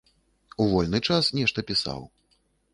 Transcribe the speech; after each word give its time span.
У 0.65 0.67
вольны 0.71 1.03
час 1.11 1.31
нешта 1.43 1.59
пісаў. 1.71 2.05